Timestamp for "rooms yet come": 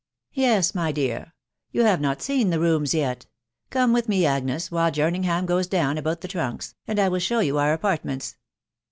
2.59-3.93